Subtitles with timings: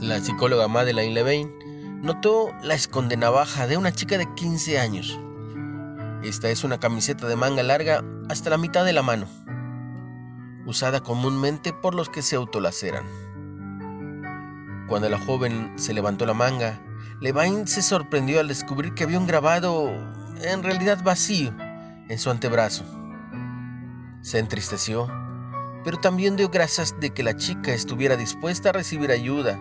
[0.00, 1.50] La psicóloga Madeleine Levine
[2.02, 5.18] notó la escondenavaja de una chica de 15 años.
[6.22, 9.26] Esta es una camiseta de manga larga hasta la mitad de la mano,
[10.66, 13.06] usada comúnmente por los que se autolaceran.
[14.86, 16.80] Cuando la joven se levantó la manga,
[17.20, 19.90] Levine se sorprendió al descubrir que había un grabado
[20.42, 21.52] en realidad vacío
[22.08, 22.84] en su antebrazo.
[24.20, 25.08] Se entristeció,
[25.82, 29.58] pero también dio gracias de que la chica estuviera dispuesta a recibir ayuda,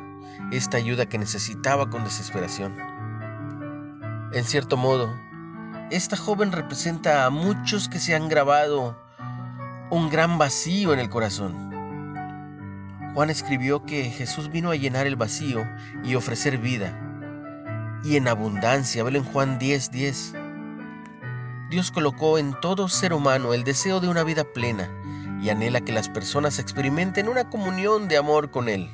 [0.51, 2.77] esta ayuda que necesitaba con desesperación.
[4.33, 5.13] En cierto modo,
[5.89, 8.97] esta joven representa a muchos que se han grabado
[9.89, 11.67] un gran vacío en el corazón.
[13.13, 15.65] Juan escribió que Jesús vino a llenar el vacío
[16.03, 16.93] y ofrecer vida.
[18.03, 19.89] Y en abundancia, velo en Juan 10:10.
[19.89, 20.33] 10.
[21.69, 24.89] Dios colocó en todo ser humano el deseo de una vida plena
[25.41, 28.89] y anhela que las personas experimenten una comunión de amor con Él.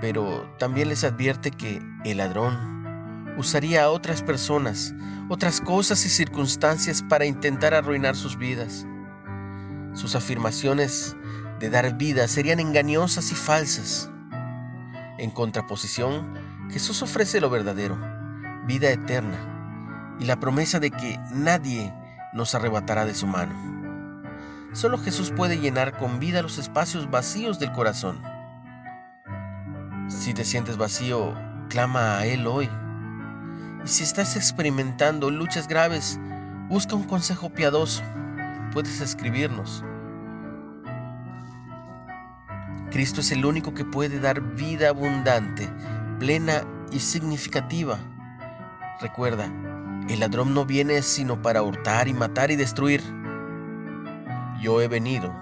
[0.00, 4.94] Pero también les advierte que el ladrón usaría a otras personas,
[5.28, 8.86] otras cosas y circunstancias para intentar arruinar sus vidas.
[9.94, 11.16] Sus afirmaciones
[11.58, 14.10] de dar vida serían engañosas y falsas.
[15.18, 16.34] En contraposición,
[16.70, 17.98] Jesús ofrece lo verdadero,
[18.66, 21.92] vida eterna, y la promesa de que nadie
[22.32, 23.54] nos arrebatará de su mano.
[24.72, 28.22] Solo Jesús puede llenar con vida los espacios vacíos del corazón.
[30.30, 31.34] Si te sientes vacío,
[31.68, 32.70] clama a Él hoy.
[33.84, 36.20] Y si estás experimentando luchas graves,
[36.68, 38.00] busca un consejo piadoso.
[38.72, 39.82] Puedes escribirnos
[42.92, 45.68] Cristo es el único que puede dar vida abundante,
[46.20, 47.98] plena y significativa.
[49.00, 49.46] Recuerda,
[50.08, 53.02] el ladrón no viene sino para hurtar y matar y destruir.
[54.62, 55.34] Yo he venido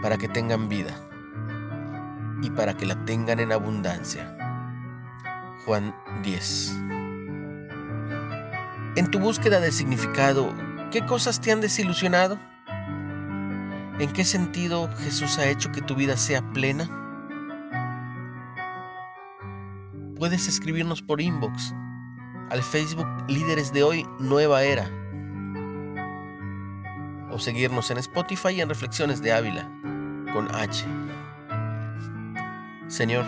[0.00, 0.94] para que tengan vida
[2.44, 4.36] y para que la tengan en abundancia.
[5.64, 6.76] Juan 10.
[8.96, 10.52] En tu búsqueda de significado,
[10.90, 12.38] ¿qué cosas te han desilusionado?
[13.98, 16.86] ¿En qué sentido Jesús ha hecho que tu vida sea plena?
[20.16, 21.74] Puedes escribirnos por inbox
[22.50, 24.90] al Facebook Líderes de Hoy Nueva Era
[27.30, 29.68] o seguirnos en Spotify en Reflexiones de Ávila
[30.32, 30.84] con H.
[32.94, 33.24] Señor,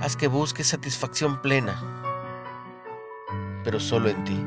[0.00, 1.74] haz que busques satisfacción plena,
[3.64, 4.40] pero solo en ti.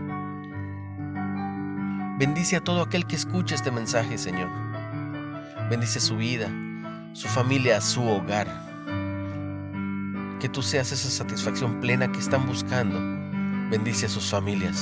[2.18, 4.48] Bendice a todo aquel que escuche este mensaje, Señor.
[5.70, 6.50] Bendice su vida,
[7.12, 8.48] su familia, su hogar.
[10.40, 13.02] Que tú seas esa satisfacción plena que están buscando.
[13.70, 14.78] Bendice a sus familias,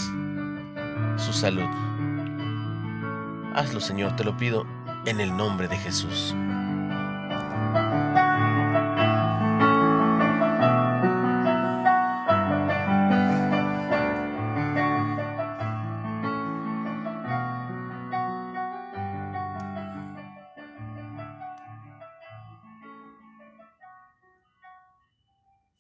[1.18, 1.66] su salud.
[3.56, 4.68] Hazlo, Señor, te lo pido
[5.07, 6.36] en el nombre de Jesús.